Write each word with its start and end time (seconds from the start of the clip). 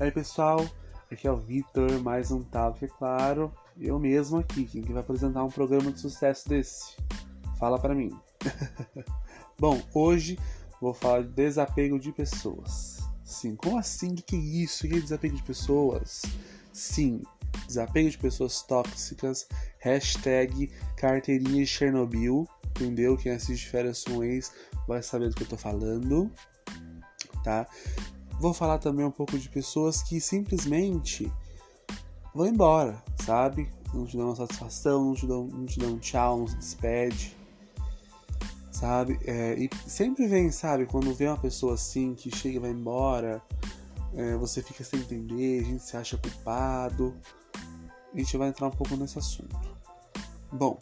Aí 0.00 0.10
pessoal, 0.10 0.66
aqui 1.12 1.28
é 1.28 1.30
o 1.30 1.36
Vitor, 1.36 2.02
mais 2.02 2.30
um 2.30 2.42
tal 2.42 2.72
que 2.72 2.86
é 2.86 2.88
claro, 2.88 3.52
eu 3.78 3.98
mesmo 3.98 4.38
aqui, 4.38 4.64
quem 4.64 4.80
que 4.80 4.94
vai 4.94 5.02
apresentar 5.02 5.44
um 5.44 5.50
programa 5.50 5.92
de 5.92 6.00
sucesso 6.00 6.48
desse? 6.48 6.96
Fala 7.58 7.78
para 7.78 7.94
mim. 7.94 8.10
Bom, 9.60 9.78
hoje 9.92 10.38
vou 10.80 10.94
falar 10.94 11.24
de 11.24 11.28
desapego 11.28 11.98
de 11.98 12.12
pessoas. 12.12 13.00
Sim, 13.22 13.54
como 13.54 13.76
assim? 13.76 14.14
O 14.14 14.14
que 14.14 14.36
é 14.36 14.38
isso? 14.38 14.86
O 14.86 14.88
que 14.88 14.96
é 14.96 15.00
desapego 15.00 15.36
de 15.36 15.42
pessoas? 15.42 16.22
Sim, 16.72 17.20
desapego 17.66 18.08
de 18.08 18.16
pessoas 18.16 18.62
tóxicas, 18.62 19.46
hashtag 19.80 20.72
carteirinha 20.96 21.66
Chernobyl, 21.66 22.48
entendeu? 22.70 23.18
Quem 23.18 23.32
assiste 23.32 23.68
férias 23.68 24.06
ex 24.22 24.50
vai 24.88 25.02
saber 25.02 25.28
do 25.28 25.34
que 25.34 25.42
eu 25.42 25.48
tô 25.48 25.58
falando, 25.58 26.32
tá? 27.44 27.66
Vou 28.40 28.54
falar 28.54 28.78
também 28.78 29.04
um 29.04 29.10
pouco 29.10 29.38
de 29.38 29.50
pessoas 29.50 30.02
que 30.02 30.18
simplesmente 30.18 31.30
vão 32.34 32.46
embora, 32.46 33.04
sabe? 33.22 33.70
Não 33.92 34.06
te 34.06 34.16
dão 34.16 34.28
uma 34.28 34.34
satisfação, 34.34 35.04
não 35.04 35.14
te 35.14 35.26
dão, 35.26 35.44
não 35.46 35.66
te 35.66 35.78
dão 35.78 35.90
um 35.90 35.98
tchau, 35.98 36.38
não 36.38 36.46
se 36.46 36.56
despede, 36.56 37.36
sabe? 38.72 39.20
É, 39.26 39.56
e 39.58 39.68
sempre 39.86 40.26
vem, 40.26 40.50
sabe? 40.50 40.86
Quando 40.86 41.14
vê 41.14 41.26
uma 41.26 41.36
pessoa 41.36 41.74
assim 41.74 42.14
que 42.14 42.34
chega 42.34 42.56
e 42.56 42.58
vai 42.58 42.70
embora, 42.70 43.42
é, 44.14 44.34
você 44.36 44.62
fica 44.62 44.82
sem 44.82 45.00
entender, 45.00 45.60
a 45.60 45.64
gente 45.64 45.82
se 45.82 45.94
acha 45.98 46.16
culpado. 46.16 47.14
A 48.14 48.18
gente 48.18 48.38
vai 48.38 48.48
entrar 48.48 48.68
um 48.68 48.72
pouco 48.72 48.96
nesse 48.96 49.18
assunto. 49.18 49.54
Bom, 50.50 50.78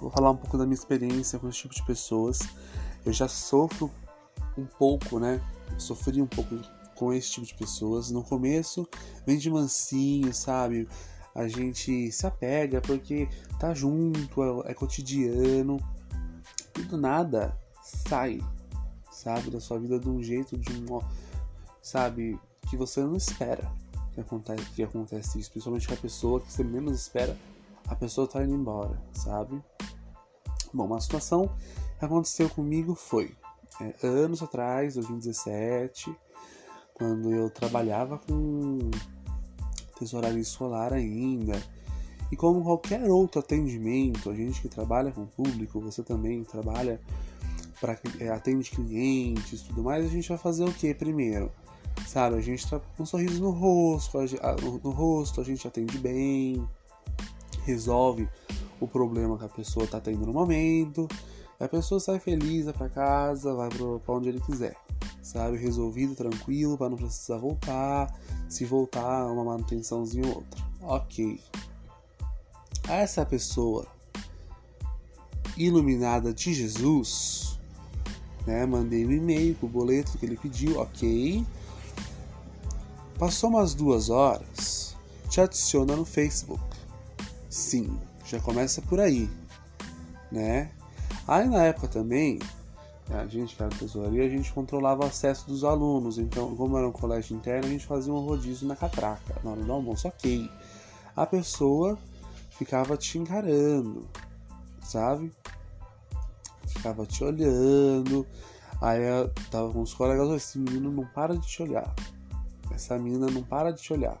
vou 0.00 0.10
falar 0.10 0.32
um 0.32 0.36
pouco 0.36 0.58
da 0.58 0.64
minha 0.64 0.74
experiência 0.74 1.38
com 1.38 1.48
esse 1.48 1.58
tipo 1.58 1.72
de 1.72 1.86
pessoas. 1.86 2.40
Eu 3.06 3.12
já 3.12 3.28
sofro 3.28 3.88
um 4.58 4.66
pouco, 4.66 5.20
né? 5.20 5.40
sofri 5.78 6.20
um 6.20 6.26
pouco 6.26 6.56
com 6.94 7.12
esse 7.12 7.32
tipo 7.32 7.46
de 7.46 7.54
pessoas. 7.54 8.10
No 8.10 8.22
começo, 8.22 8.88
vem 9.26 9.38
de 9.38 9.50
mansinho, 9.50 10.32
sabe? 10.32 10.88
A 11.34 11.48
gente 11.48 12.12
se 12.12 12.26
apega 12.26 12.80
porque 12.80 13.28
tá 13.58 13.74
junto, 13.74 14.42
é, 14.42 14.70
é 14.70 14.74
cotidiano. 14.74 15.78
E 16.78 16.82
do 16.82 16.96
nada 16.96 17.56
sai, 17.82 18.40
sabe? 19.10 19.50
Da 19.50 19.60
sua 19.60 19.78
vida 19.78 19.98
de 19.98 20.08
um 20.08 20.22
jeito, 20.22 20.56
de 20.56 20.72
um. 20.72 21.00
Sabe? 21.82 22.38
Que 22.68 22.76
você 22.76 23.00
não 23.00 23.16
espera 23.16 23.70
que 24.14 24.20
acontece, 24.20 24.70
que 24.70 24.82
acontece 24.82 25.38
isso. 25.38 25.50
Principalmente 25.50 25.88
com 25.88 25.94
a 25.94 25.98
pessoa 25.98 26.40
que 26.40 26.52
você 26.52 26.64
menos 26.64 27.00
espera, 27.00 27.36
a 27.88 27.94
pessoa 27.94 28.26
tá 28.26 28.42
indo 28.42 28.54
embora, 28.54 28.96
sabe? 29.12 29.62
Bom, 30.72 30.86
uma 30.86 31.00
situação 31.00 31.50
que 31.98 32.04
aconteceu 32.04 32.48
comigo 32.48 32.94
foi 32.94 33.36
é, 33.80 34.06
anos 34.06 34.42
atrás, 34.42 34.94
2017, 34.94 36.14
quando 36.94 37.32
eu 37.32 37.50
trabalhava 37.50 38.18
com 38.18 38.90
tesouraria 39.98 40.40
escolar 40.40 40.92
ainda. 40.92 41.60
E 42.32 42.36
como 42.36 42.62
qualquer 42.64 43.10
outro 43.10 43.40
atendimento, 43.40 44.30
a 44.30 44.34
gente 44.34 44.60
que 44.60 44.68
trabalha 44.68 45.12
com 45.12 45.26
público, 45.26 45.80
você 45.80 46.02
também 46.02 46.42
trabalha 46.42 47.00
para 47.80 47.98
é, 48.18 48.28
atende 48.28 48.70
clientes, 48.70 49.62
tudo 49.62 49.82
mais, 49.82 50.04
a 50.04 50.08
gente 50.08 50.28
vai 50.28 50.38
fazer 50.38 50.64
o 50.64 50.72
que 50.72 50.94
primeiro? 50.94 51.52
Sabe, 52.06 52.36
a 52.36 52.40
gente 52.40 52.68
tá 52.68 52.80
com 52.80 53.02
um 53.02 53.06
sorriso 53.06 53.40
no 53.40 53.50
rosto, 53.50 54.18
no 54.82 54.90
rosto, 54.90 55.40
a 55.40 55.44
gente 55.44 55.66
atende 55.66 55.98
bem, 55.98 56.66
resolve 57.64 58.28
o 58.80 58.88
problema 58.88 59.38
que 59.38 59.44
a 59.44 59.48
pessoa 59.48 59.84
está 59.84 60.00
tendo 60.00 60.26
no 60.26 60.32
momento, 60.32 61.06
a 61.60 61.68
pessoa 61.68 62.00
sai 62.00 62.18
feliz, 62.18 62.64
vai 62.64 62.74
pra 62.74 62.88
casa, 62.88 63.54
vai 63.54 63.68
pra 63.68 64.14
onde 64.14 64.28
ele 64.28 64.40
quiser, 64.40 64.76
sabe? 65.22 65.56
Resolvido, 65.56 66.14
tranquilo, 66.14 66.76
para 66.76 66.90
não 66.90 66.96
precisar 66.96 67.38
voltar. 67.38 68.12
Se 68.48 68.64
voltar, 68.64 69.26
uma 69.26 69.44
manutençãozinha 69.44 70.26
ou 70.26 70.36
outra. 70.36 70.64
Ok. 70.82 71.40
Essa 72.88 73.24
pessoa 73.24 73.86
iluminada 75.56 76.32
de 76.34 76.52
Jesus, 76.52 77.58
né? 78.46 78.66
Mandei 78.66 79.06
um 79.06 79.12
e-mail 79.12 79.54
com 79.54 79.66
o 79.66 79.70
boleto 79.70 80.18
que 80.18 80.26
ele 80.26 80.36
pediu, 80.36 80.80
ok. 80.80 81.44
Passou 83.18 83.48
umas 83.50 83.74
duas 83.74 84.10
horas, 84.10 84.96
te 85.30 85.40
adiciona 85.40 85.94
no 85.94 86.04
Facebook. 86.04 86.62
Sim, 87.48 87.98
já 88.26 88.40
começa 88.40 88.82
por 88.82 88.98
aí, 88.98 89.30
né? 90.30 90.70
Aí 91.26 91.48
na 91.48 91.64
época 91.64 91.88
também, 91.88 92.38
a 93.10 93.26
gente 93.26 93.56
que 93.56 93.62
era 93.62 93.74
tesouraria, 93.74 94.24
a 94.24 94.28
gente 94.28 94.52
controlava 94.52 95.04
o 95.04 95.06
acesso 95.06 95.46
dos 95.46 95.64
alunos. 95.64 96.18
Então, 96.18 96.54
como 96.56 96.76
era 96.76 96.88
um 96.88 96.92
colégio 96.92 97.36
interno, 97.36 97.66
a 97.66 97.70
gente 97.70 97.86
fazia 97.86 98.12
um 98.12 98.20
rodízio 98.20 98.66
na 98.66 98.76
catraca, 98.76 99.40
na 99.42 99.50
hora 99.50 99.62
do 99.62 99.72
almoço. 99.72 100.08
Ok. 100.08 100.50
A 101.16 101.26
pessoa 101.26 101.98
ficava 102.50 102.96
te 102.96 103.18
encarando, 103.18 104.08
sabe? 104.82 105.32
Ficava 106.66 107.06
te 107.06 107.22
olhando. 107.22 108.26
Aí 108.80 109.02
eu 109.02 109.30
tava 109.50 109.72
com 109.72 109.82
os 109.82 109.94
colegas, 109.94 110.30
esse 110.30 110.58
menino 110.58 110.90
não 110.90 111.06
para 111.06 111.36
de 111.36 111.46
te 111.46 111.62
olhar. 111.62 111.94
Essa 112.70 112.98
menina 112.98 113.26
não 113.26 113.42
para 113.42 113.70
de 113.70 113.80
te 113.80 113.92
olhar. 113.92 114.18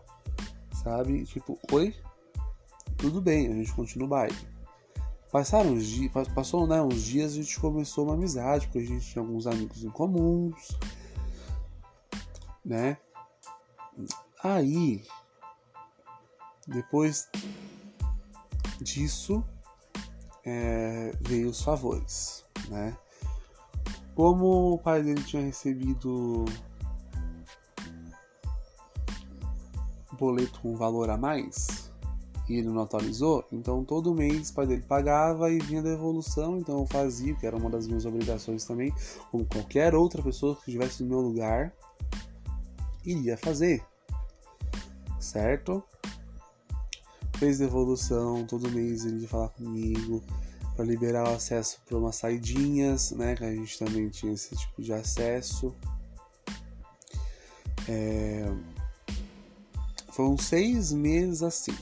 Sabe? 0.82 1.24
Tipo, 1.24 1.58
oi? 1.72 1.94
Tudo 2.96 3.20
bem, 3.20 3.48
a 3.48 3.54
gente 3.54 3.72
continua 3.72 4.06
o 4.06 4.10
baile. 4.10 4.53
Passaram 5.34 5.72
uns 5.72 5.84
dias, 5.84 6.28
passou 6.28 6.64
né, 6.64 6.80
uns 6.80 7.02
dias 7.02 7.32
a 7.32 7.34
gente 7.34 7.58
começou 7.58 8.04
uma 8.04 8.14
amizade, 8.14 8.68
porque 8.68 8.78
a 8.78 8.86
gente 8.86 9.04
tinha 9.04 9.20
alguns 9.20 9.48
amigos 9.48 9.82
em 9.82 9.90
comuns, 9.90 10.78
né? 12.64 12.98
Aí, 14.44 15.04
depois 16.68 17.28
disso, 18.80 19.44
é, 20.44 21.10
veio 21.22 21.48
os 21.48 21.60
favores, 21.60 22.44
né? 22.68 22.96
Como 24.14 24.74
o 24.74 24.78
pai 24.78 25.02
dele 25.02 25.24
tinha 25.24 25.42
recebido 25.42 26.44
boleto 30.12 30.60
com 30.60 30.76
valor 30.76 31.10
a 31.10 31.16
mais, 31.16 31.83
e 32.48 32.56
ele 32.56 32.68
não 32.68 32.82
atualizou, 32.82 33.44
então 33.50 33.84
todo 33.84 34.14
mês 34.14 34.50
o 34.50 34.54
pai 34.54 34.66
dele 34.66 34.82
pagava 34.86 35.50
e 35.50 35.58
vinha 35.58 35.82
devolução, 35.82 36.58
então 36.58 36.80
eu 36.80 36.86
fazia, 36.86 37.34
que 37.34 37.46
era 37.46 37.56
uma 37.56 37.70
das 37.70 37.86
minhas 37.86 38.04
obrigações 38.04 38.64
também, 38.64 38.92
como 39.30 39.46
qualquer 39.46 39.94
outra 39.94 40.22
pessoa 40.22 40.54
que 40.54 40.70
estivesse 40.70 41.02
no 41.02 41.08
meu 41.08 41.20
lugar 41.20 41.72
iria 43.04 43.36
fazer, 43.36 43.82
certo? 45.18 45.82
Fez 47.38 47.58
devolução, 47.58 48.44
todo 48.46 48.70
mês 48.70 49.04
ele 49.04 49.22
ia 49.22 49.28
falar 49.28 49.48
comigo 49.48 50.22
para 50.76 50.84
liberar 50.84 51.28
o 51.28 51.34
acesso 51.34 51.80
para 51.86 51.96
umas 51.96 52.16
saidinhas, 52.16 53.12
né? 53.12 53.34
Que 53.34 53.44
a 53.44 53.54
gente 53.54 53.78
também 53.78 54.08
tinha 54.08 54.32
esse 54.32 54.56
tipo 54.56 54.82
de 54.82 54.92
acesso. 54.92 55.74
É... 57.88 58.44
Foram 60.10 60.36
seis 60.38 60.92
meses 60.92 61.42
assim 61.42 61.74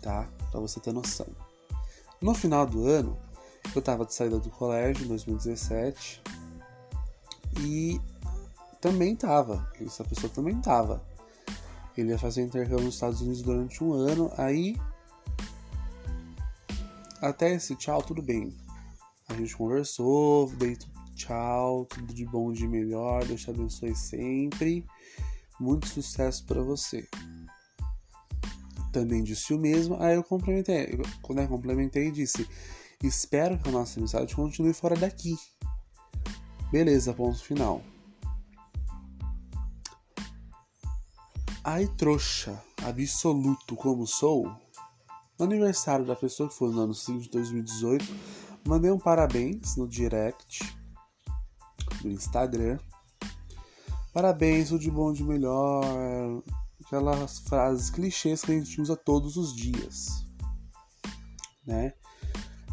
tá? 0.00 0.28
Para 0.50 0.60
você 0.60 0.80
ter 0.80 0.92
noção. 0.92 1.26
No 2.20 2.34
final 2.34 2.66
do 2.66 2.86
ano, 2.86 3.16
eu 3.74 3.82
tava 3.82 4.04
de 4.04 4.14
saída 4.14 4.38
do 4.38 4.50
colégio 4.50 5.04
em 5.04 5.08
2017 5.08 6.22
e 7.60 8.00
também 8.80 9.14
tava, 9.14 9.70
essa 9.80 10.04
pessoa 10.04 10.32
também 10.32 10.60
tava. 10.60 11.02
Ele 11.96 12.10
ia 12.10 12.18
fazer 12.18 12.42
intercâmbio 12.42 12.84
nos 12.84 12.94
Estados 12.94 13.20
Unidos 13.20 13.42
durante 13.42 13.82
um 13.82 13.92
ano, 13.92 14.32
aí 14.36 14.76
até 17.20 17.54
esse 17.54 17.74
tchau, 17.74 18.02
tudo 18.02 18.22
bem. 18.22 18.54
A 19.28 19.34
gente 19.34 19.56
conversou, 19.56 20.48
dei 20.52 20.76
tchau, 21.14 21.84
tudo 21.86 22.14
de 22.14 22.24
bom, 22.24 22.52
de 22.52 22.66
melhor, 22.66 23.24
Deus 23.24 23.42
te 23.42 23.50
abençoe 23.50 23.94
sempre. 23.94 24.86
Muito 25.58 25.88
sucesso 25.88 26.44
para 26.46 26.62
você 26.62 27.06
também 28.92 29.22
disse 29.22 29.52
o 29.54 29.58
mesmo. 29.58 29.96
Aí 30.00 30.14
eu 30.14 30.24
complementei, 30.24 30.98
quando 31.22 31.40
eu 31.40 31.48
complementei, 31.48 32.10
disse: 32.10 32.46
Espero 33.02 33.58
que 33.58 33.68
a 33.68 33.72
nossa 33.72 33.98
amizade 33.98 34.34
continue 34.34 34.72
fora 34.72 34.96
daqui. 34.96 35.36
Beleza, 36.70 37.14
ponto 37.14 37.42
final. 37.42 37.82
Aí, 41.62 41.86
trouxa, 41.96 42.62
absoluto 42.82 43.76
como 43.76 44.06
sou, 44.06 44.50
no 45.38 45.44
aniversário 45.44 46.04
da 46.04 46.16
pessoa 46.16 46.48
que 46.48 46.54
foi 46.54 46.72
no 46.72 46.80
ano 46.80 46.94
seguinte 46.94 47.24
de 47.24 47.30
2018, 47.30 48.04
mandei 48.66 48.90
um 48.90 48.98
parabéns 48.98 49.76
no 49.76 49.86
direct 49.86 50.60
do 52.00 52.10
Instagram. 52.10 52.78
Parabéns, 54.12 54.70
tudo 54.70 54.80
de 54.80 54.90
bom, 54.90 55.12
de 55.12 55.22
melhor 55.22 55.84
aquelas 56.88 57.40
frases 57.40 57.90
clichês 57.90 58.40
que 58.42 58.50
a 58.50 58.54
gente 58.54 58.80
usa 58.80 58.96
todos 58.96 59.36
os 59.36 59.54
dias, 59.54 60.24
né? 61.66 61.92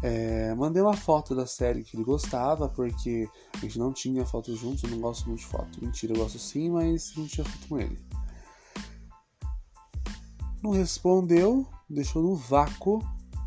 É, 0.02 0.54
mandei 0.54 0.82
uma 0.82 0.96
foto 0.96 1.34
da 1.34 1.46
série 1.46 1.82
que 1.82 1.96
ele 1.96 2.04
gostava, 2.04 2.68
porque 2.68 3.28
a 3.54 3.58
gente 3.58 3.78
não 3.78 3.92
tinha 3.92 4.24
foto 4.24 4.54
juntos, 4.56 4.82
eu 4.84 4.90
não 4.90 5.00
gosto 5.00 5.26
muito 5.26 5.40
de 5.40 5.46
foto. 5.46 5.84
Mentira, 5.84 6.14
eu 6.14 6.18
gosto 6.18 6.38
sim, 6.38 6.70
mas 6.70 7.14
não 7.16 7.26
tinha 7.26 7.44
foto 7.44 7.68
com 7.68 7.78
ele. 7.78 7.98
Não 10.62 10.70
respondeu, 10.70 11.66
deixou 11.88 12.22
no 12.22 12.34
vácuo, 12.34 13.02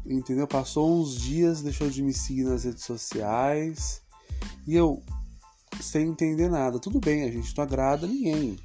entendeu? 0.05 0.47
Passou 0.47 0.99
uns 0.99 1.15
dias, 1.19 1.61
deixou 1.61 1.89
de 1.89 2.01
me 2.01 2.13
seguir 2.13 2.43
nas 2.43 2.63
redes 2.63 2.83
sociais. 2.83 4.01
E 4.67 4.75
eu, 4.75 5.01
sem 5.81 6.07
entender 6.07 6.49
nada, 6.49 6.79
tudo 6.79 6.99
bem, 6.99 7.23
a 7.23 7.31
gente 7.31 7.55
não 7.55 7.63
agrada 7.63 8.07
ninguém, 8.07 8.57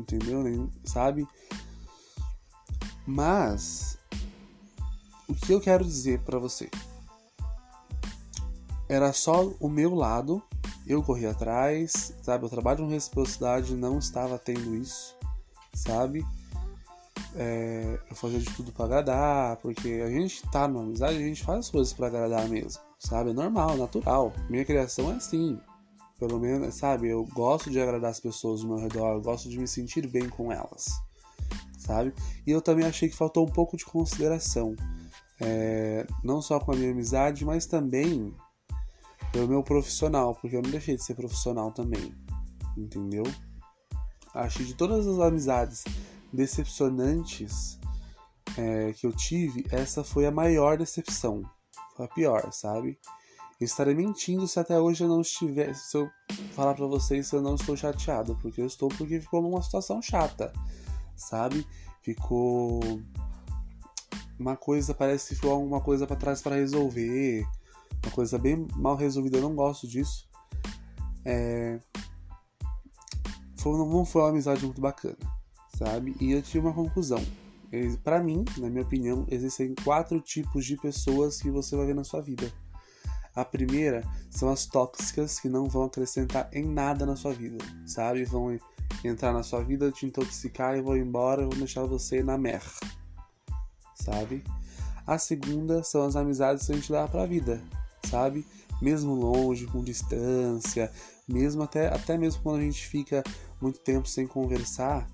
entendeu? 0.00 0.42
Nem, 0.42 0.70
sabe? 0.84 1.26
Mas, 3.06 3.98
o 5.28 5.34
que 5.34 5.52
eu 5.52 5.60
quero 5.60 5.84
dizer 5.84 6.20
para 6.20 6.38
você? 6.38 6.68
Era 8.88 9.12
só 9.12 9.46
o 9.60 9.68
meu 9.68 9.94
lado, 9.94 10.42
eu 10.86 11.02
corri 11.02 11.26
atrás, 11.26 12.14
sabe? 12.22 12.46
O 12.46 12.48
trabalho 12.48 12.84
com 12.84 12.88
reciprocidade 12.88 13.74
não 13.74 13.98
estava 13.98 14.38
tendo 14.38 14.74
isso, 14.74 15.16
sabe? 15.74 16.24
É, 17.34 17.98
eu 18.08 18.16
fazia 18.16 18.38
de 18.38 18.50
tudo 18.54 18.72
para 18.72 18.86
agradar, 18.86 19.56
porque 19.56 20.02
a 20.04 20.08
gente 20.08 20.42
tá 20.50 20.66
numa 20.66 20.82
amizade, 20.82 21.16
a 21.16 21.20
gente 21.20 21.44
faz 21.44 21.60
as 21.60 21.70
coisas 21.70 21.92
para 21.92 22.06
agradar 22.06 22.48
mesmo, 22.48 22.80
sabe? 22.98 23.30
É 23.30 23.32
normal, 23.32 23.76
natural. 23.76 24.32
Minha 24.48 24.64
criação 24.64 25.12
é 25.12 25.16
assim. 25.16 25.60
Pelo 26.18 26.40
menos, 26.40 26.74
sabe? 26.74 27.08
Eu 27.08 27.24
gosto 27.34 27.70
de 27.70 27.80
agradar 27.80 28.10
as 28.10 28.20
pessoas 28.20 28.62
ao 28.62 28.68
meu 28.68 28.78
redor, 28.78 29.14
eu 29.14 29.20
gosto 29.20 29.48
de 29.48 29.58
me 29.58 29.68
sentir 29.68 30.06
bem 30.06 30.28
com 30.28 30.50
elas, 30.50 30.88
sabe? 31.78 32.14
E 32.46 32.50
eu 32.50 32.62
também 32.62 32.86
achei 32.86 33.08
que 33.08 33.16
faltou 33.16 33.46
um 33.46 33.50
pouco 33.50 33.76
de 33.76 33.84
consideração. 33.84 34.74
É, 35.38 36.06
não 36.24 36.40
só 36.40 36.58
com 36.58 36.72
a 36.72 36.76
minha 36.76 36.90
amizade, 36.90 37.44
mas 37.44 37.66
também 37.66 38.34
pelo 39.30 39.48
meu 39.48 39.62
profissional, 39.62 40.34
porque 40.34 40.56
eu 40.56 40.62
não 40.62 40.70
deixei 40.70 40.96
de 40.96 41.04
ser 41.04 41.14
profissional 41.14 41.70
também, 41.70 42.14
entendeu? 42.76 43.24
Que 44.52 44.64
de 44.64 44.74
todas 44.74 45.06
as 45.06 45.18
amizades 45.18 45.84
decepcionantes 46.32 47.78
é, 48.56 48.92
que 48.92 49.06
eu 49.06 49.12
tive, 49.12 49.66
essa 49.70 50.04
foi 50.04 50.26
a 50.26 50.30
maior 50.30 50.76
decepção. 50.78 51.42
Foi 51.96 52.06
a 52.06 52.08
pior, 52.08 52.52
sabe? 52.52 52.98
Eu 53.60 53.64
estarei 53.64 53.94
mentindo 53.94 54.46
se 54.46 54.60
até 54.60 54.78
hoje 54.78 55.04
eu 55.04 55.08
não 55.08 55.20
estiver. 55.20 55.74
Se 55.74 55.96
eu 55.96 56.10
falar 56.52 56.74
para 56.74 56.86
vocês 56.86 57.26
se 57.26 57.34
eu 57.34 57.42
não 57.42 57.54
estou 57.54 57.76
chateado, 57.76 58.36
porque 58.40 58.60
eu 58.60 58.66
estou 58.66 58.88
porque 58.88 59.20
ficou 59.20 59.42
numa 59.42 59.62
situação 59.62 60.02
chata, 60.02 60.52
sabe? 61.14 61.66
Ficou 62.02 62.80
uma 64.38 64.56
coisa, 64.56 64.94
parece 64.94 65.28
que 65.28 65.34
ficou 65.36 65.52
alguma 65.52 65.80
coisa 65.80 66.06
para 66.06 66.16
trás 66.16 66.42
para 66.42 66.56
resolver, 66.56 67.46
uma 68.04 68.12
coisa 68.12 68.38
bem 68.38 68.66
mal 68.76 68.96
resolvida. 68.96 69.38
Eu 69.38 69.42
não 69.42 69.54
gosto 69.54 69.88
disso. 69.88 70.28
É... 71.24 71.80
Foi, 73.56 73.76
não 73.76 74.04
foi 74.04 74.22
uma 74.22 74.28
amizade 74.28 74.64
muito 74.64 74.80
bacana 74.80 75.36
sabe? 75.76 76.16
E 76.20 76.32
eu 76.32 76.42
tive 76.42 76.66
uma 76.66 76.72
conclusão. 76.72 77.22
Para 78.02 78.22
mim, 78.22 78.44
na 78.58 78.70
minha 78.70 78.82
opinião, 78.82 79.26
existem 79.28 79.74
quatro 79.84 80.20
tipos 80.20 80.64
de 80.64 80.76
pessoas 80.76 81.40
que 81.40 81.50
você 81.50 81.76
vai 81.76 81.86
ver 81.86 81.94
na 81.94 82.04
sua 82.04 82.22
vida. 82.22 82.50
A 83.36 83.44
primeira 83.44 84.02
são 84.30 84.48
as 84.48 84.64
tóxicas 84.64 85.38
que 85.38 85.48
não 85.48 85.68
vão 85.68 85.84
acrescentar 85.84 86.48
em 86.54 86.64
nada 86.64 87.04
na 87.04 87.14
sua 87.14 87.34
vida, 87.34 87.62
sabe? 87.86 88.24
Vão 88.24 88.58
entrar 89.04 89.32
na 89.32 89.42
sua 89.42 89.62
vida, 89.62 89.92
te 89.92 90.06
intoxicar 90.06 90.76
e 90.76 90.80
vão 90.80 90.96
embora, 90.96 91.46
vão 91.46 91.58
deixar 91.58 91.84
você 91.84 92.22
na 92.22 92.38
merda, 92.38 92.70
sabe? 93.94 94.42
A 95.06 95.18
segunda 95.18 95.82
são 95.84 96.06
as 96.06 96.16
amizades 96.16 96.64
que 96.66 96.72
a 96.72 96.74
gente 96.74 96.90
dá 96.90 97.06
pra 97.06 97.26
vida, 97.26 97.62
sabe? 98.08 98.44
Mesmo 98.80 99.14
longe, 99.14 99.66
com 99.66 99.84
distância, 99.84 100.90
mesmo 101.28 101.62
até, 101.62 101.88
até 101.88 102.16
mesmo 102.16 102.42
quando 102.42 102.60
a 102.60 102.64
gente 102.64 102.86
fica 102.86 103.22
muito 103.60 103.80
tempo 103.80 104.08
sem 104.08 104.26
conversar, 104.26 105.06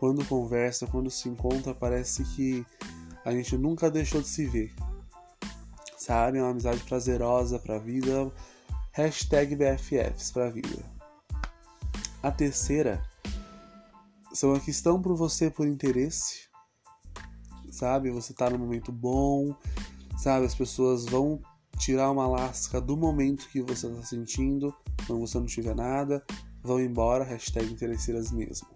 quando 0.00 0.24
conversa, 0.26 0.88
quando 0.88 1.08
se 1.08 1.28
encontra, 1.28 1.72
parece 1.72 2.24
que 2.24 2.66
a 3.24 3.30
gente 3.30 3.56
nunca 3.56 3.90
deixou 3.90 4.20
de 4.20 4.28
se 4.28 4.46
ver. 4.46 4.74
Sabe? 6.00 6.38
É 6.38 6.42
uma 6.42 6.52
amizade 6.52 6.82
prazerosa 6.84 7.58
pra 7.58 7.78
vida. 7.78 8.32
Hashtag 8.92 9.54
BFFs 9.54 10.30
pra 10.30 10.48
vida. 10.48 10.82
A 12.22 12.32
terceira 12.32 13.06
são 14.32 14.52
as 14.52 14.64
que 14.64 14.70
estão 14.70 15.00
por 15.00 15.14
você 15.14 15.50
por 15.50 15.68
interesse. 15.68 16.48
Sabe? 17.70 18.10
Você 18.10 18.32
tá 18.32 18.48
num 18.48 18.56
momento 18.56 18.90
bom. 18.90 19.54
Sabe? 20.16 20.46
As 20.46 20.54
pessoas 20.54 21.04
vão 21.04 21.38
tirar 21.78 22.10
uma 22.10 22.26
lasca 22.26 22.80
do 22.80 22.96
momento 22.96 23.46
que 23.50 23.60
você 23.60 23.86
está 23.86 24.02
sentindo, 24.02 24.74
quando 25.06 25.20
você 25.20 25.38
não 25.38 25.46
tiver 25.46 25.74
nada, 25.74 26.24
vão 26.62 26.80
embora, 26.80 27.24
hashtag 27.24 27.70
interesseiras 27.70 28.30
mesmo. 28.30 28.68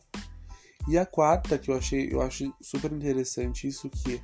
E 0.87 0.99
a 0.99 1.06
quarta, 1.06 1.59
que 1.59 1.71
eu 1.71 1.76
achei, 1.76 2.12
eu 2.12 2.21
acho 2.21 2.53
super 2.61 2.93
interessante 2.93 3.67
isso, 3.67 3.88
que 3.88 4.23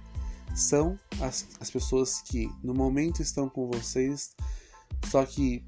são 0.55 0.99
as, 1.21 1.47
as 1.61 1.71
pessoas 1.71 2.21
que 2.23 2.51
no 2.63 2.75
momento 2.75 3.23
estão 3.23 3.49
com 3.49 3.71
vocês, 3.71 4.35
só 5.07 5.25
que 5.25 5.65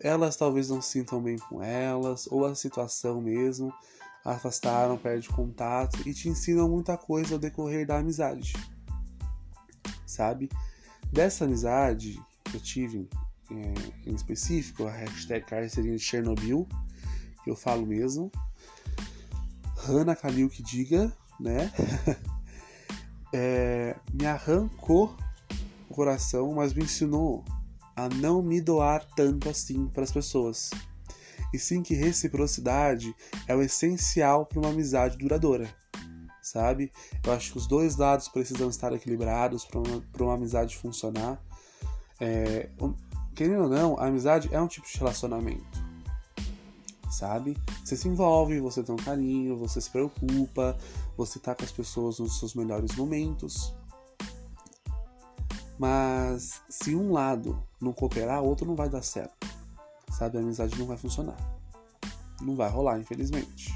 elas 0.00 0.36
talvez 0.36 0.68
não 0.68 0.80
se 0.80 0.90
sintam 0.90 1.20
bem 1.20 1.36
com 1.36 1.62
elas, 1.62 2.26
ou 2.30 2.46
a 2.46 2.54
situação 2.54 3.20
mesmo, 3.20 3.72
afastaram, 4.24 4.96
perde 4.96 5.28
contato 5.28 6.06
e 6.06 6.14
te 6.14 6.28
ensinam 6.28 6.68
muita 6.68 6.96
coisa 6.96 7.34
ao 7.34 7.38
decorrer 7.38 7.86
da 7.86 7.98
amizade. 7.98 8.52
Sabe? 10.06 10.48
Dessa 11.12 11.44
amizade 11.44 12.20
que 12.44 12.56
eu 12.56 12.60
tive 12.60 13.08
é, 13.50 14.08
em 14.08 14.14
específico, 14.14 14.86
a 14.86 14.92
hashtag 14.92 15.44
carcerinha 15.44 15.96
de 15.96 16.02
Chernobyl, 16.02 16.66
que 17.42 17.50
eu 17.50 17.56
falo 17.56 17.86
mesmo, 17.86 18.30
Hannah 19.76 20.16
Kalil 20.16 20.48
que 20.48 20.62
diga, 20.62 21.12
né? 21.40 21.72
é, 23.32 23.96
me 24.12 24.26
arrancou 24.26 25.14
o 25.88 25.94
coração, 25.94 26.54
mas 26.54 26.72
me 26.72 26.84
ensinou 26.84 27.44
a 27.96 28.08
não 28.08 28.42
me 28.42 28.60
doar 28.60 29.04
tanto 29.16 29.48
assim 29.48 29.86
para 29.88 30.04
as 30.04 30.12
pessoas. 30.12 30.70
E 31.52 31.58
sim 31.58 31.82
que 31.82 31.94
reciprocidade 31.94 33.14
é 33.46 33.54
o 33.56 33.62
essencial 33.62 34.44
para 34.44 34.58
uma 34.58 34.68
amizade 34.68 35.16
duradoura, 35.16 35.68
sabe? 36.42 36.92
Eu 37.24 37.32
acho 37.32 37.52
que 37.52 37.58
os 37.58 37.66
dois 37.66 37.96
lados 37.96 38.28
precisam 38.28 38.68
estar 38.68 38.92
equilibrados 38.92 39.64
para 39.64 39.80
uma, 39.80 40.04
uma 40.20 40.34
amizade 40.34 40.76
funcionar. 40.76 41.42
É, 42.20 42.68
querendo 43.34 43.62
ou 43.62 43.68
não, 43.68 43.98
a 43.98 44.06
amizade 44.06 44.48
é 44.52 44.60
um 44.60 44.68
tipo 44.68 44.86
de 44.86 44.98
relacionamento 44.98 45.87
sabe? 47.10 47.56
Você 47.84 47.96
se 47.96 48.08
envolve, 48.08 48.60
você 48.60 48.82
tem 48.82 48.94
um 48.94 48.98
carinho, 48.98 49.56
você 49.56 49.80
se 49.80 49.90
preocupa, 49.90 50.76
você 51.16 51.38
tá 51.38 51.54
com 51.54 51.64
as 51.64 51.72
pessoas 51.72 52.18
nos 52.18 52.38
seus 52.38 52.54
melhores 52.54 52.94
momentos. 52.96 53.74
Mas 55.78 56.60
se 56.68 56.94
um 56.94 57.12
lado 57.12 57.62
não 57.80 57.92
cooperar, 57.92 58.42
o 58.42 58.46
outro 58.46 58.66
não 58.66 58.74
vai 58.74 58.88
dar 58.88 59.02
certo. 59.02 59.46
Sabe? 60.10 60.38
A 60.38 60.40
amizade 60.40 60.78
não 60.78 60.86
vai 60.86 60.96
funcionar. 60.96 61.36
Não 62.40 62.56
vai 62.56 62.68
rolar, 62.68 62.98
infelizmente. 62.98 63.72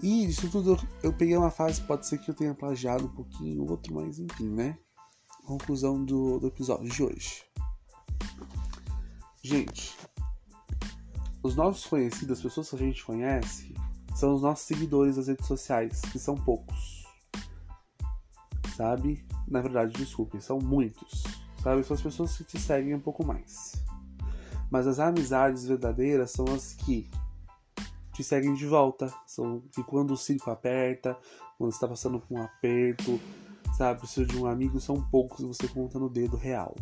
E 0.00 0.24
isso 0.24 0.50
tudo 0.50 0.76
eu 1.02 1.12
peguei 1.12 1.36
uma 1.36 1.50
fase, 1.50 1.80
pode 1.82 2.06
ser 2.06 2.18
que 2.18 2.28
eu 2.28 2.34
tenha 2.34 2.54
plagiado 2.54 3.04
um 3.04 3.14
pouquinho, 3.14 3.70
outro, 3.70 3.94
mas 3.94 4.18
enfim, 4.18 4.48
né? 4.48 4.76
Conclusão 5.44 6.04
do, 6.04 6.40
do 6.40 6.48
episódio 6.48 6.88
de 6.88 7.02
hoje. 7.04 7.44
Gente, 9.40 9.96
os 11.42 11.56
nossos 11.56 11.84
conhecidos, 11.86 12.38
as 12.38 12.42
pessoas 12.42 12.70
que 12.70 12.76
a 12.76 12.78
gente 12.78 13.04
conhece, 13.04 13.74
são 14.14 14.34
os 14.34 14.42
nossos 14.42 14.66
seguidores 14.66 15.16
das 15.16 15.26
redes 15.26 15.46
sociais, 15.46 16.00
que 16.00 16.18
são 16.18 16.36
poucos. 16.36 17.04
Sabe? 18.76 19.26
Na 19.48 19.60
verdade, 19.60 19.92
desculpe, 19.94 20.40
são 20.40 20.58
muitos. 20.58 21.24
Sabe? 21.62 21.82
São 21.82 21.94
as 21.94 22.02
pessoas 22.02 22.36
que 22.36 22.44
te 22.44 22.60
seguem 22.60 22.94
um 22.94 23.00
pouco 23.00 23.26
mais. 23.26 23.72
Mas 24.70 24.86
as 24.86 24.98
amizades 24.98 25.66
verdadeiras 25.66 26.30
são 26.30 26.46
as 26.54 26.74
que 26.74 27.10
te 28.12 28.22
seguem 28.22 28.54
de 28.54 28.66
volta. 28.66 29.12
São 29.26 29.60
que 29.72 29.82
quando 29.82 30.12
o 30.12 30.16
circo 30.16 30.50
aperta, 30.50 31.18
quando 31.58 31.72
está 31.72 31.88
passando 31.88 32.20
por 32.20 32.38
um 32.38 32.42
aperto, 32.42 33.20
sabe? 33.76 34.00
Precisa 34.00 34.26
de 34.26 34.36
um 34.36 34.46
amigo, 34.46 34.80
são 34.80 35.02
poucos 35.10 35.40
e 35.40 35.46
você 35.46 35.66
conta 35.68 35.98
no 35.98 36.08
dedo 36.08 36.36
real. 36.36 36.74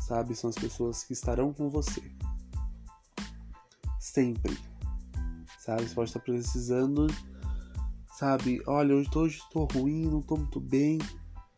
Sabe? 0.00 0.34
São 0.34 0.50
as 0.50 0.56
pessoas 0.56 1.04
que 1.04 1.12
estarão 1.12 1.52
com 1.52 1.70
você 1.70 2.02
sempre. 4.08 4.56
Sabe? 5.58 5.82
Você 5.82 5.94
pode 5.94 6.10
estar 6.10 6.20
precisando, 6.20 7.06
sabe? 8.16 8.62
Olha, 8.66 8.94
hoje 8.94 9.10
tô, 9.10 9.20
hoje 9.20 9.40
ruim, 9.74 10.06
não 10.06 10.22
tô 10.22 10.36
muito 10.36 10.60
bem, 10.60 10.98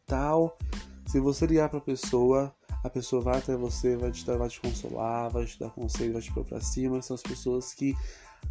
tal. 0.07 0.59
Se 1.07 1.21
você 1.21 1.47
ligar 1.47 1.69
pra 1.69 1.81
pessoa, 1.81 2.55
a 2.83 2.91
pessoa 2.91 3.23
vai 3.23 3.39
até 3.39 3.57
você, 3.57 3.97
vai 3.97 4.11
te, 4.11 4.25
vai 4.25 4.49
te 4.49 4.61
consolar, 4.61 5.31
vai 5.31 5.45
te 5.45 5.59
dar 5.59 5.71
conselho, 5.71 6.15
vai 6.15 6.23
te 6.23 6.33
pôr 6.33 6.45
pra 6.45 6.61
cima. 6.61 7.03
São 7.03 7.15
as 7.15 7.23
pessoas 7.23 7.73
que 7.73 7.95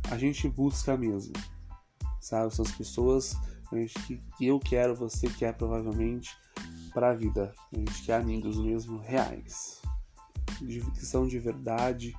a 0.09 0.17
gente 0.17 0.47
busca 0.47 0.95
mesmo, 0.95 1.33
sabe? 2.21 2.53
São 2.53 2.63
as 2.63 2.71
pessoas 2.71 3.35
que, 4.05 4.21
que 4.37 4.47
eu 4.47 4.59
quero, 4.59 4.95
você 4.95 5.27
quer 5.29 5.53
provavelmente, 5.55 6.35
para 6.93 7.11
a 7.11 7.13
vida. 7.13 7.53
A 7.73 7.77
gente 7.77 8.03
quer 8.03 8.15
amigos 8.15 8.57
mesmo 8.57 8.97
reais, 8.99 9.81
que 10.57 11.05
são 11.05 11.27
de 11.27 11.39
verdade 11.39 12.13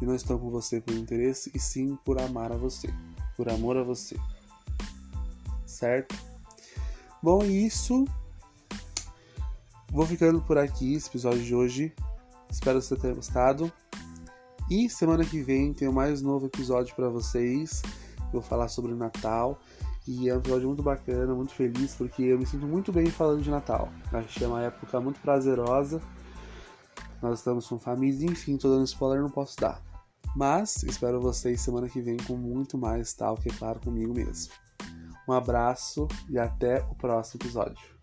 e 0.00 0.06
não 0.06 0.14
estão 0.14 0.38
com 0.38 0.50
você 0.50 0.80
por 0.80 0.94
interesse 0.94 1.50
e 1.54 1.58
sim 1.58 1.96
por 2.04 2.20
amar 2.20 2.52
a 2.52 2.56
você, 2.56 2.88
por 3.36 3.48
amor 3.48 3.76
a 3.76 3.82
você. 3.82 4.16
Certo? 5.66 6.14
Bom, 7.22 7.42
isso. 7.44 8.04
Vou 9.90 10.06
ficando 10.06 10.40
por 10.40 10.58
aqui 10.58 10.94
esse 10.94 11.08
episódio 11.08 11.42
de 11.42 11.54
hoje. 11.54 11.94
Espero 12.50 12.78
que 12.78 12.86
você 12.86 12.96
tenha 12.96 13.14
gostado. 13.14 13.72
E 14.70 14.88
semana 14.88 15.24
que 15.24 15.42
vem 15.42 15.72
tem 15.72 15.90
mais 15.90 16.20
novo 16.20 16.46
episódio 16.46 16.94
para 16.94 17.08
vocês. 17.08 17.82
Vou 18.32 18.42
falar 18.42 18.68
sobre 18.68 18.92
o 18.92 18.96
Natal. 18.96 19.58
E 20.06 20.28
é 20.28 20.34
um 20.34 20.38
episódio 20.38 20.68
muito 20.68 20.82
bacana, 20.82 21.34
muito 21.34 21.52
feliz, 21.52 21.94
porque 21.94 22.22
eu 22.22 22.38
me 22.38 22.46
sinto 22.46 22.66
muito 22.66 22.92
bem 22.92 23.06
falando 23.06 23.42
de 23.42 23.50
Natal. 23.50 23.88
Que 24.28 24.44
é 24.44 24.46
uma 24.46 24.62
época 24.62 25.00
muito 25.00 25.20
prazerosa. 25.20 26.00
Nós 27.20 27.40
estamos 27.40 27.66
com 27.66 27.78
família, 27.78 28.30
enfim, 28.30 28.56
tô 28.56 28.70
dando 28.70 28.84
spoiler, 28.84 29.20
não 29.20 29.30
posso 29.30 29.56
dar. 29.56 29.82
Mas 30.36 30.82
espero 30.82 31.20
vocês 31.20 31.60
semana 31.60 31.88
que 31.88 32.00
vem 32.00 32.16
com 32.16 32.36
muito 32.36 32.78
mais 32.78 33.12
tal, 33.12 33.36
que 33.36 33.48
é 33.48 33.52
claro 33.52 33.80
comigo 33.80 34.14
mesmo. 34.14 34.52
Um 35.28 35.32
abraço 35.32 36.08
e 36.28 36.38
até 36.38 36.80
o 36.90 36.94
próximo 36.94 37.40
episódio. 37.42 37.97